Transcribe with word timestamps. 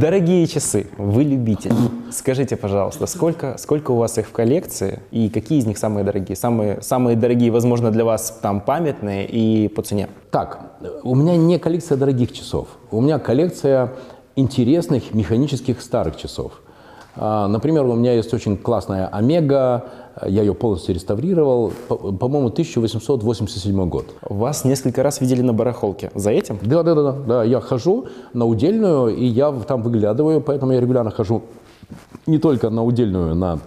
Дорогие 0.00 0.46
часы, 0.46 0.86
вы 0.96 1.24
любитель. 1.24 1.72
Скажите, 2.12 2.56
пожалуйста, 2.56 3.06
сколько, 3.06 3.56
сколько 3.58 3.90
у 3.90 3.96
вас 3.96 4.16
их 4.16 4.28
в 4.28 4.32
коллекции 4.32 5.00
и 5.10 5.28
какие 5.28 5.58
из 5.58 5.66
них 5.66 5.76
самые 5.76 6.04
дорогие? 6.04 6.36
Самые, 6.36 6.80
самые 6.82 7.16
дорогие, 7.16 7.50
возможно, 7.50 7.90
для 7.90 8.04
вас 8.04 8.38
там 8.40 8.60
памятные 8.60 9.26
и 9.26 9.66
по 9.66 9.82
цене. 9.82 10.08
Так, 10.30 10.78
у 11.02 11.16
меня 11.16 11.36
не 11.36 11.58
коллекция 11.58 11.98
дорогих 11.98 12.30
часов. 12.32 12.68
У 12.92 13.00
меня 13.00 13.18
коллекция 13.18 13.92
интересных 14.36 15.14
механических 15.14 15.82
старых 15.82 16.16
часов. 16.16 16.62
А, 17.20 17.48
Например, 17.48 17.84
у 17.84 17.94
меня 17.94 18.12
есть 18.14 18.32
очень 18.32 18.56
классная 18.56 19.08
Омега, 19.08 19.84
я 20.26 20.42
ее 20.42 20.54
полностью 20.54 20.94
реставрировал, 20.94 21.72
по- 21.88 21.96
по-моему, 22.12 22.48
1887 22.48 23.88
год. 23.88 24.06
Вас 24.22 24.64
несколько 24.64 25.02
раз 25.02 25.20
видели 25.20 25.42
на 25.42 25.52
барахолке. 25.52 26.10
За 26.14 26.30
этим? 26.30 26.58
Да, 26.62 26.82
да, 26.82 26.94
да, 26.94 27.12
да. 27.12 27.44
Я 27.44 27.60
хожу 27.60 28.06
на 28.32 28.46
удельную, 28.46 29.14
и 29.16 29.24
я 29.24 29.52
там 29.52 29.82
выглядываю, 29.82 30.40
поэтому 30.40 30.72
я 30.72 30.80
регулярно 30.80 31.10
хожу 31.10 31.42
не 32.26 32.38
только 32.38 32.70
на 32.70 32.84
удельную, 32.84 33.34
на 33.34 33.58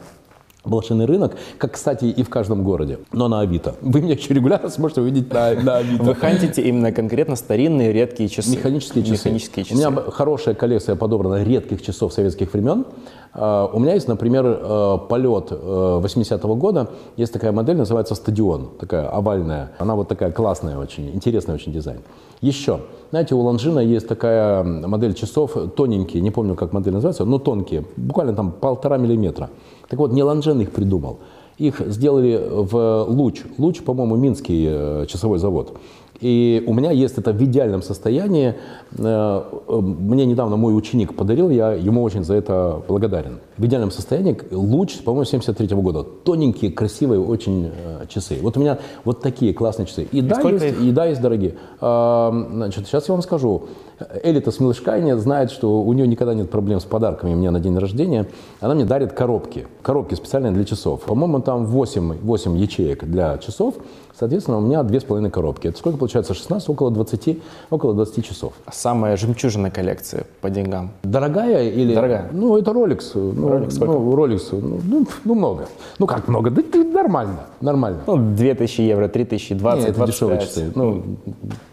блошиный 0.63 1.05
рынок, 1.05 1.35
как, 1.57 1.73
кстати, 1.73 2.05
и 2.05 2.23
в 2.23 2.29
каждом 2.29 2.63
городе, 2.63 2.99
но 3.11 3.27
на 3.27 3.41
Авито. 3.41 3.75
Вы 3.81 4.01
меня 4.01 4.13
еще 4.13 4.33
регулярно 4.33 4.69
сможете 4.69 5.01
увидеть 5.01 5.31
на, 5.33 5.53
на 5.53 5.77
Авито. 5.77 6.03
Вы 6.03 6.15
хантите 6.15 6.61
именно 6.61 6.91
конкретно 6.91 7.35
старинные 7.35 7.91
редкие 7.91 8.29
часы. 8.29 8.51
Механические 8.51 9.03
часы. 9.03 9.13
Механические 9.13 9.65
часы. 9.65 9.75
У 9.75 9.77
меня 9.77 10.01
хорошая 10.11 10.55
коллекция 10.55 10.95
подобрана 10.95 11.43
редких 11.43 11.81
часов 11.81 12.13
советских 12.13 12.53
времен. 12.53 12.85
А, 13.33 13.69
У 13.73 13.79
меня 13.79 13.93
есть, 13.93 14.07
например, 14.07 14.45
э, 14.45 14.97
полет 15.09 15.47
э, 15.51 15.55
80-го 16.03 16.55
года. 16.55 16.89
Есть 17.17 17.33
такая 17.33 17.51
модель, 17.51 17.77
называется 17.77 18.15
«Стадион», 18.15 18.71
такая 18.79 19.07
овальная. 19.07 19.71
Она 19.79 19.95
вот 19.95 20.07
такая 20.09 20.31
классная 20.31 20.77
очень, 20.77 21.09
интересный 21.13 21.55
очень 21.55 21.71
дизайн. 21.71 22.01
Еще, 22.41 22.79
знаете, 23.11 23.35
у 23.35 23.41
Ланжина 23.41 23.79
есть 23.79 24.07
такая 24.07 24.63
модель 24.63 25.13
часов, 25.13 25.55
тоненькие, 25.75 26.21
не 26.21 26.31
помню, 26.31 26.55
как 26.55 26.73
модель 26.73 26.93
называется, 26.93 27.23
но 27.23 27.37
тонкие, 27.37 27.85
буквально 27.97 28.33
там 28.33 28.51
полтора 28.51 28.97
миллиметра. 28.97 29.49
Так 29.91 29.99
вот, 29.99 30.13
не 30.13 30.23
Ланжин 30.23 30.61
их 30.61 30.71
придумал. 30.71 31.19
Их 31.57 31.81
сделали 31.85 32.41
в 32.49 33.05
Луч. 33.09 33.41
Луч, 33.57 33.81
по-моему, 33.81 34.15
минский 34.15 34.65
э, 34.65 35.05
часовой 35.05 35.37
завод. 35.37 35.77
И 36.21 36.63
у 36.67 36.73
меня 36.73 36.91
есть 36.91 37.17
это 37.17 37.33
в 37.33 37.43
идеальном 37.43 37.81
состоянии. 37.81 38.55
Э, 38.97 39.43
э, 39.67 39.75
Мне 39.75 40.25
недавно 40.25 40.55
мой 40.55 40.77
ученик 40.77 41.15
подарил, 41.15 41.49
я 41.49 41.73
ему 41.73 42.03
очень 42.03 42.23
за 42.23 42.35
это 42.35 42.81
благодарен. 42.87 43.39
В 43.57 43.65
идеальном 43.65 43.91
состоянии 43.91 44.37
луч, 44.51 44.99
по-моему, 44.99 45.25
73 45.25 45.75
года. 45.75 46.03
Тоненькие, 46.03 46.71
красивые 46.71 47.19
очень 47.19 47.71
э, 47.73 48.05
часы. 48.07 48.37
Вот 48.41 48.55
у 48.55 48.59
меня 48.59 48.77
вот 49.03 49.21
такие 49.21 49.53
классные 49.53 49.87
часы. 49.87 50.07
И, 50.11 50.21
да, 50.21 50.35
сколько 50.35 50.65
есть, 50.65 50.79
их? 50.79 50.85
и 50.85 50.91
да, 50.91 51.05
есть 51.05 51.21
дорогие. 51.21 51.55
Значит, 51.79 52.85
сейчас 52.87 53.07
я 53.07 53.13
вам 53.13 53.23
скажу. 53.23 53.63
Элита 54.23 54.51
Смилышкайня 54.51 55.17
знает, 55.17 55.51
что 55.51 55.81
у 55.81 55.93
нее 55.93 56.07
никогда 56.07 56.33
нет 56.33 56.49
проблем 56.49 56.79
с 56.79 56.85
подарками 56.85 57.35
мне 57.35 57.49
на 57.51 57.59
день 57.59 57.77
рождения. 57.77 58.27
Она 58.59 58.75
мне 58.75 58.85
дарит 58.85 59.13
коробки. 59.13 59.67
Коробки 59.81 60.15
специальные 60.15 60.51
для 60.51 60.65
часов. 60.65 61.01
По-моему, 61.01 61.41
там 61.41 61.65
8, 61.65 62.19
8 62.21 62.57
ячеек 62.57 63.03
для 63.05 63.37
часов. 63.37 63.75
Соответственно, 64.17 64.57
у 64.57 64.61
меня 64.61 64.81
2,5 64.81 65.29
коробки. 65.29 65.67
Это 65.67 65.77
сколько 65.77 65.97
получается? 65.97 66.10
16, 66.11 66.69
около 66.69 66.91
20, 66.91 67.37
около 67.69 67.93
20 67.93 68.25
часов. 68.25 68.53
Самая 68.71 69.17
жемчужина 69.17 69.71
коллекции 69.71 70.25
по 70.41 70.49
деньгам. 70.49 70.91
Дорогая 71.03 71.69
или... 71.69 71.93
Дорогая. 71.93 72.29
Ну, 72.31 72.57
это 72.57 72.71
Rolex. 72.71 73.11
Ну, 73.13 73.49
Rolex 73.49 73.71
сколько? 73.71 73.93
Ну, 73.93 74.13
Rolex, 74.15 74.41
ну, 74.51 74.79
ну, 74.83 75.07
ну, 75.25 75.35
много. 75.35 75.67
Ну, 75.99 76.07
как 76.07 76.27
много? 76.27 76.49
Да, 76.49 76.61
да 76.71 76.83
нормально, 76.83 77.39
нормально. 77.61 77.99
Ну, 78.07 78.17
2000 78.35 78.81
евро, 78.81 79.07
3000, 79.07 79.55
20, 79.55 79.79
Нет, 79.79 79.89
это 79.89 79.97
25. 79.97 80.07
дешевые 80.07 80.39
часы. 80.41 80.71
Ну, 80.75 81.03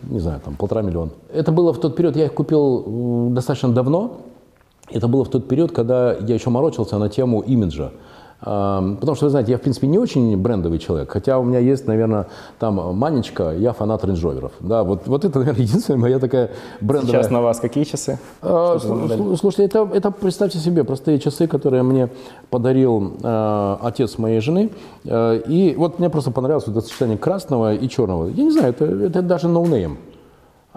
не 0.02 0.20
знаю, 0.20 0.40
там 0.44 0.54
полтора 0.56 0.82
миллиона. 0.82 1.10
Это 1.32 1.52
было 1.52 1.72
в 1.72 1.78
тот 1.78 1.96
период, 1.96 2.16
я 2.16 2.26
их 2.26 2.34
купил 2.34 3.30
достаточно 3.30 3.70
давно. 3.70 4.18
Это 4.90 5.06
было 5.06 5.24
в 5.24 5.28
тот 5.28 5.48
период, 5.48 5.72
когда 5.72 6.14
я 6.14 6.34
еще 6.34 6.50
морочился 6.50 6.98
на 6.98 7.08
тему 7.08 7.40
имиджа. 7.40 7.90
Ам, 8.40 8.96
Потому 8.96 9.16
что, 9.16 9.26
вы 9.26 9.30
знаете, 9.30 9.52
я, 9.52 9.58
в 9.58 9.60
принципе, 9.60 9.88
не 9.88 9.98
очень 9.98 10.36
брендовый 10.36 10.78
человек, 10.78 11.10
хотя 11.10 11.38
у 11.38 11.42
меня 11.42 11.58
есть, 11.58 11.86
наверное, 11.86 12.28
там 12.58 12.96
манечка, 12.96 13.52
я 13.56 13.72
фанат 13.72 14.04
рейндж-роверов. 14.04 14.52
Да, 14.60 14.84
вот, 14.84 15.06
вот 15.06 15.24
это, 15.24 15.40
наверное, 15.40 15.62
единственная 15.66 16.00
моя 16.00 16.18
такая 16.18 16.50
брендовая... 16.80 17.22
Сейчас 17.22 17.30
на 17.32 17.42
вас 17.42 17.58
какие 17.58 17.84
часы? 17.84 18.18
А, 18.42 18.78
Слушайте, 18.78 19.64
это, 19.64 19.88
это 19.92 20.10
представьте 20.10 20.58
себе 20.58 20.84
простые 20.84 21.18
часы, 21.18 21.48
которые 21.48 21.82
мне 21.82 22.08
подарил 22.50 23.14
э, 23.22 23.76
отец 23.82 24.18
моей 24.18 24.40
жены. 24.40 24.70
Э, 25.04 25.40
и 25.46 25.74
вот 25.76 25.98
мне 25.98 26.08
просто 26.08 26.30
понравилось 26.30 26.66
вот 26.66 26.76
это 26.76 26.86
сочетание 26.86 27.18
красного 27.18 27.74
и 27.74 27.88
черного. 27.88 28.28
Я 28.28 28.44
не 28.44 28.50
знаю, 28.52 28.70
это, 28.70 28.84
это 28.84 29.22
даже 29.22 29.48
no 29.48 29.62
name. 29.62 29.98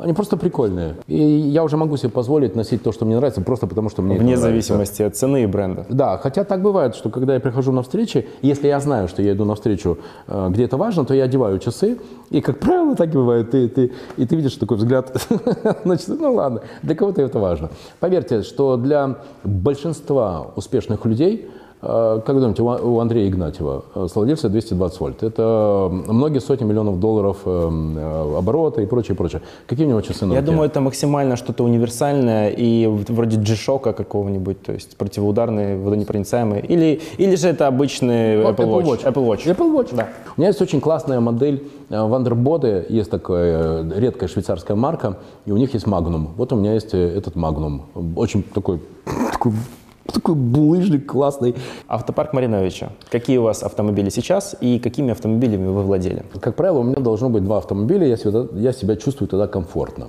Они 0.02 0.14
просто 0.14 0.36
прикольные. 0.36 0.96
И 1.08 1.16
я 1.16 1.64
уже 1.64 1.78
могу 1.78 1.96
себе 1.96 2.10
позволить 2.10 2.56
носить 2.56 2.82
то, 2.82 2.92
что 2.92 3.06
мне 3.06 3.18
нравится, 3.18 3.42
просто 3.42 3.68
потому 3.68 3.90
что 3.90 4.02
мне 4.02 4.18
Вне 4.18 4.36
зависимости 4.36 5.04
от 5.04 5.16
цены 5.16 5.44
и 5.44 5.46
бренда. 5.46 5.86
Да, 5.90 6.18
хотя 6.18 6.44
так 6.44 6.64
бывает, 6.64 6.96
что 6.96 7.12
когда 7.12 7.36
я 7.36 7.40
прихожу 7.40 7.72
на 7.72 7.84
встречи, 7.84 8.28
если 8.42 8.68
я 8.68 8.80
знаю, 8.80 9.08
что 9.08 9.22
я 9.22 9.34
иду 9.34 9.46
на 9.46 9.54
встречу, 9.54 10.00
э, 10.28 10.50
где 10.50 10.64
это 10.64 10.78
важно, 10.78 11.06
то 11.06 11.14
я 11.14 11.26
одеваю 11.26 11.60
часы, 11.60 12.00
и, 12.32 12.42
как 12.42 12.60
правило, 12.60 12.96
так 12.96 13.10
и 13.10 13.18
бывает. 13.18 13.52
Ты, 13.52 13.70
ты, 13.70 13.92
и 14.18 14.26
ты 14.26 14.36
видишь 14.36 14.56
такой 14.56 14.78
взгляд, 14.78 15.22
значит, 15.86 16.08
ну 16.08 16.34
ладно, 16.34 16.62
для 16.82 16.96
кого-то 16.96 17.22
это 17.22 17.38
важно. 17.38 17.70
Поверьте, 18.00 18.42
что 18.42 18.78
для 18.78 19.18
большинства 19.44 20.48
успешных 20.56 21.06
людей, 21.06 21.48
как 21.82 22.30
вы 22.30 22.42
думаете, 22.42 22.62
у 22.62 22.92
у 22.92 23.00
Андрея 23.00 23.28
Игнатьева, 23.28 23.84
э, 23.96 24.08
совладельца 24.08 24.50
220 24.50 25.00
вольт, 25.00 25.24
это 25.24 25.90
многие 25.92 26.40
сотни 26.40 26.64
миллионов 26.66 27.00
долларов 27.00 27.38
э, 27.46 27.70
э, 27.96 28.38
оборота 28.38 28.82
и 28.82 28.86
прочее, 28.86 29.16
прочее. 29.16 29.42
Какие 29.68 29.88
у 29.88 29.90
него 29.90 30.02
часы 30.02 30.26
на 30.26 30.34
Я 30.34 30.42
руке? 30.42 30.52
думаю, 30.52 30.70
это 30.70 30.80
максимально 30.80 31.36
что-то 31.36 31.64
универсальное 31.64 32.50
и 32.50 32.86
вроде 32.88 33.38
G-Shock 33.38 33.94
какого-нибудь, 33.94 34.62
то 34.62 34.74
есть 34.74 34.96
противоударный, 34.96 35.78
водонепроницаемый. 35.78 36.62
Или, 36.62 37.02
или 37.18 37.36
же 37.36 37.48
это 37.48 37.68
обычный 37.68 38.44
Вот 38.44 38.60
Apple 38.60 38.84
Watch. 38.84 39.04
Apple 39.04 39.26
Watch. 39.26 39.46
Apple 39.46 39.74
Watch. 39.74 39.96
Да. 39.96 40.10
У 40.38 40.42
меня 40.42 40.50
есть 40.50 40.62
очень 40.62 40.82
классная 40.82 41.20
модель 41.20 41.68
Вандербоде, 41.90 42.86
есть 42.90 43.10
такая 43.10 43.84
редкая 43.92 44.30
швейцарская 44.30 44.78
марка, 44.78 45.18
и 45.46 45.52
у 45.52 45.58
них 45.58 45.74
есть 45.74 45.88
Magnum. 45.88 46.28
Вот 46.38 46.54
у 46.54 46.56
меня 46.56 46.74
есть 46.74 46.94
этот 46.94 47.36
Magnum. 47.36 47.82
Очень 48.16 48.44
такой, 48.44 48.80
такой, 49.32 49.54
такой 50.06 50.36
булыжник 50.36 51.06
классный. 51.06 51.56
Автопарк 51.88 52.34
Мариновича. 52.34 52.92
Какие 53.10 53.38
у 53.38 53.44
вас 53.44 53.64
автомобили 53.64 54.10
сейчас 54.10 54.56
и 54.62 54.80
какими 54.80 55.12
автомобилями 55.12 55.68
вы 55.68 55.84
владели? 55.84 56.24
Как 56.40 56.56
правило, 56.56 56.80
у 56.80 56.84
меня 56.84 56.98
должно 57.02 57.30
быть 57.30 57.44
два 57.44 57.58
автомобиля, 57.58 58.08
я 58.08 58.18
себя, 58.18 58.48
я 58.54 58.74
себя 58.74 58.96
чувствую 58.96 59.28
тогда 59.28 59.48
комфортно. 59.48 60.08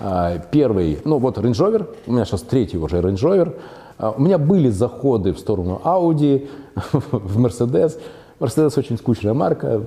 А, 0.00 0.38
Первый, 0.50 0.98
ну 1.04 1.18
вот 1.18 1.38
Range 1.38 1.52
Rover, 1.52 1.86
у 2.06 2.12
меня 2.12 2.24
сейчас 2.24 2.42
третий 2.42 2.78
уже 2.78 2.98
Range 2.98 3.14
Rover. 3.14 3.58
А, 3.98 4.14
У 4.16 4.20
меня 4.20 4.38
были 4.38 4.68
заходы 4.68 5.32
в 5.32 5.38
сторону 5.38 5.80
Audi, 5.84 6.48
в 6.92 7.38
Mercedes. 7.38 7.98
Mercedes 8.40 8.78
очень 8.78 8.98
скучная 8.98 9.34
марка. 9.34 9.82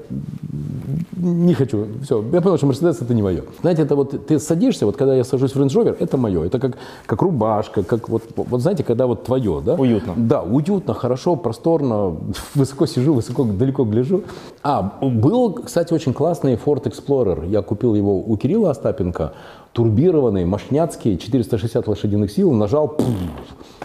Не 1.15 1.53
хочу. 1.53 1.87
Все. 2.03 2.23
Я 2.31 2.41
понял, 2.41 2.57
что 2.57 2.67
Mercedes 2.67 3.03
это 3.03 3.13
не 3.13 3.21
мое. 3.21 3.43
Знаете, 3.61 3.83
это 3.83 3.95
вот 3.95 4.27
ты 4.27 4.39
садишься, 4.39 4.85
вот 4.85 4.97
когда 4.97 5.15
я 5.15 5.23
сажусь 5.23 5.55
в 5.55 5.61
Range 5.61 5.67
Rover, 5.67 5.97
это 5.99 6.17
мое. 6.17 6.45
Это 6.45 6.59
как, 6.59 6.77
как 7.05 7.21
рубашка, 7.21 7.83
как 7.83 8.09
вот, 8.09 8.23
вот 8.35 8.61
знаете, 8.61 8.83
когда 8.83 9.07
вот 9.07 9.23
твое, 9.23 9.61
да? 9.65 9.75
Уютно. 9.75 10.13
Да, 10.15 10.41
уютно, 10.41 10.93
хорошо, 10.93 11.35
просторно, 11.35 12.17
высоко 12.55 12.85
сижу, 12.85 13.13
высоко, 13.13 13.43
далеко 13.43 13.83
гляжу. 13.83 14.23
А, 14.63 14.81
был, 15.01 15.53
кстати, 15.53 15.93
очень 15.93 16.13
классный 16.13 16.55
Ford 16.55 16.83
Explorer. 16.83 17.47
Я 17.49 17.61
купил 17.61 17.95
его 17.95 18.19
у 18.19 18.37
Кирилла 18.37 18.71
Остапенко, 18.71 19.33
турбированный, 19.73 20.45
мощняцкий, 20.45 21.17
460 21.17 21.87
лошадиных 21.87 22.31
сил, 22.31 22.51
нажал 22.51 22.87
пфф, 22.87 23.05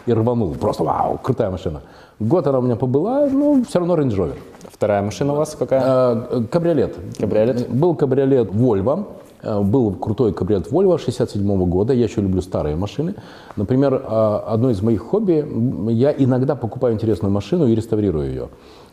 и 0.06 0.12
рванул. 0.12 0.54
Просто 0.54 0.84
вау, 0.84 1.18
крутая 1.22 1.50
машина. 1.50 1.80
Год 2.18 2.46
она 2.46 2.58
у 2.58 2.62
меня 2.62 2.76
побыла, 2.76 3.26
но 3.26 3.62
все 3.68 3.78
равно 3.78 3.96
Range 3.96 4.14
Rover. 4.16 4.34
Вторая 4.70 5.02
машина 5.02 5.32
у 5.32 5.36
вас 5.36 5.54
какая? 5.58 5.82
Э, 6.30 6.42
Кабриолет. 6.50 6.96
Кабриолет. 7.18 7.68
Был 7.70 7.94
кабриолет 7.94 8.48
Volvo. 8.50 9.04
э, 9.42 9.60
Был 9.60 9.92
крутой 9.94 10.32
кабриолет 10.32 10.70
Volvo 10.70 10.98
67 10.98 11.64
года. 11.66 11.92
Я 11.92 12.04
еще 12.04 12.20
люблю 12.20 12.40
старые 12.42 12.76
машины. 12.76 13.14
Например, 13.56 13.94
э, 13.94 14.40
одно 14.46 14.70
из 14.70 14.82
моих 14.82 15.00
хобби, 15.02 15.44
я 15.92 16.12
иногда 16.12 16.54
покупаю 16.56 16.94
интересную 16.94 17.32
машину 17.32 17.66
и 17.66 17.74
реставрирую 17.74 18.28
ее. 18.28 18.48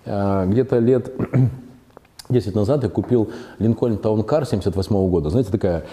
Где-то 0.06 0.80
лет 0.80 1.12
10 2.30 2.56
назад 2.56 2.83
я 2.83 2.89
купил 2.89 3.30
Lincoln 3.60 4.00
Town 4.01 4.25
Car 4.25 4.45
78 4.45 5.10
года. 5.10 5.30
Знаете, 5.30 5.51
такая 5.51 5.83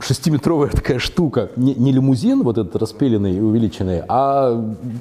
шестиметровая 0.00 0.70
такая 0.70 0.98
штука. 0.98 1.50
Не, 1.56 1.74
не 1.74 1.92
лимузин 1.92 2.42
вот 2.42 2.58
этот 2.58 2.76
распиленный 2.76 3.36
и 3.36 3.40
увеличенный, 3.40 4.02
а 4.08 4.52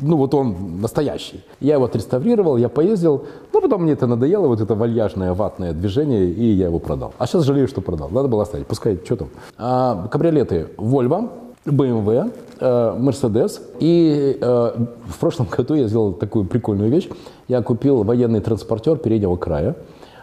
ну 0.02 0.18
вот 0.18 0.34
он 0.34 0.82
настоящий. 0.82 1.44
Я 1.60 1.76
его 1.76 1.86
отреставрировал, 1.86 2.58
я 2.58 2.70
поездил, 2.70 3.26
но 3.54 3.62
потом 3.62 3.84
мне 3.84 3.94
это 3.94 4.08
надоело, 4.08 4.48
вот 4.48 4.62
это 4.62 4.76
вальяжное 4.76 5.34
ватное 5.34 5.74
движение, 5.74 6.30
и 6.30 6.46
я 6.52 6.66
его 6.68 6.80
продал. 6.80 7.14
А 7.18 7.28
сейчас 7.28 7.44
жалею, 7.44 7.68
что 7.68 7.82
продал. 7.82 8.10
Надо 8.10 8.28
было 8.28 8.44
оставить, 8.44 8.68
пускай, 8.68 9.00
что 9.04 9.16
там. 9.18 9.30
А, 9.58 10.08
кабриолеты 10.08 10.68
Volvo, 10.78 11.30
BMW, 11.66 12.32
э, 12.60 12.96
Mercedes. 13.00 13.60
И 13.80 14.38
э, 14.40 14.72
в 15.08 15.20
прошлом 15.20 15.48
году 15.48 15.74
я 15.74 15.88
сделал 15.88 16.14
такую 16.14 16.46
прикольную 16.46 16.92
вещь. 16.92 17.10
Я 17.48 17.62
купил 17.62 18.04
военный 18.04 18.40
транспортер 18.40 18.98
переднего 18.98 19.36
края. 19.36 19.76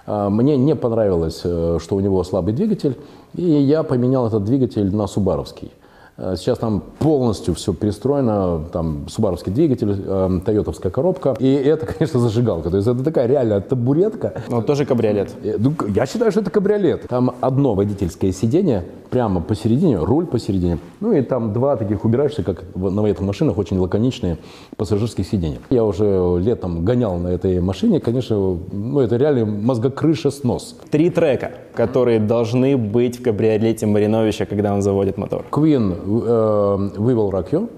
А, 0.06 0.30
Мне 0.30 0.56
не 0.56 0.74
понравилось, 0.74 1.42
э, 1.44 1.78
что 1.80 1.96
у 1.96 2.00
него 2.00 2.22
слабый 2.24 2.54
двигатель, 2.54 2.96
и 3.34 3.42
я 3.42 3.82
поменял 3.82 4.26
этот 4.26 4.44
двигатель 4.44 4.94
на 4.94 5.06
субаровский. 5.06 5.72
Э, 6.16 6.34
Сейчас 6.36 6.58
там 6.58 6.82
полностью 6.98 7.54
все 7.54 7.72
перестроено, 7.72 8.60
там 8.72 9.08
субаровский 9.08 9.52
двигатель, 9.52 9.96
э, 10.06 10.40
тойотовская 10.44 10.92
коробка. 10.92 11.34
И 11.38 11.52
это, 11.52 11.86
конечно, 11.92 12.20
зажигалка. 12.20 12.70
То 12.70 12.76
есть 12.76 12.88
это 12.88 13.02
такая 13.02 13.26
реальная 13.26 13.60
табуретка. 13.60 14.34
Ну, 14.48 14.62
тоже 14.62 14.84
кабриолет. 14.84 15.30
Э, 15.42 15.56
ну, 15.58 15.74
Я 15.94 16.06
считаю, 16.06 16.30
что 16.30 16.40
это 16.40 16.50
кабриолет. 16.50 17.08
Там 17.08 17.34
одно 17.40 17.74
водительское 17.74 18.32
сиденье 18.32 18.84
прямо 19.12 19.42
посередине, 19.42 19.98
руль 19.98 20.26
посередине. 20.26 20.78
Ну 21.00 21.12
и 21.12 21.20
там 21.20 21.52
два 21.52 21.76
таких 21.76 22.06
убираешься, 22.06 22.42
как 22.42 22.64
на 22.74 23.06
этих 23.06 23.20
машинах, 23.20 23.58
очень 23.58 23.78
лаконичные 23.78 24.38
пассажирских 24.78 25.26
сиденья. 25.26 25.58
Я 25.68 25.84
уже 25.84 26.38
летом 26.40 26.82
гонял 26.82 27.18
на 27.18 27.28
этой 27.28 27.60
машине, 27.60 28.00
конечно, 28.00 28.36
ну 28.72 29.00
это 29.00 29.16
реально 29.16 29.44
мозгокрыша 29.44 30.30
снос. 30.30 30.76
Три 30.90 31.10
трека, 31.10 31.52
которые 31.74 32.20
должны 32.20 32.78
быть 32.78 33.20
в 33.20 33.22
кабриолете 33.22 33.84
Мариновича, 33.84 34.46
когда 34.46 34.72
он 34.72 34.80
заводит 34.80 35.18
мотор. 35.18 35.44
Queen 35.50 35.92
э, 35.92 36.96
We 36.96 37.14
Will 37.14 37.30
Rock 37.30 37.50
You! 37.50 37.68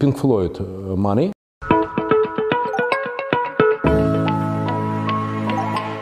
Pink 0.00 0.20
Floyd 0.20 0.56
э, 0.58 0.94
Money, 0.96 1.34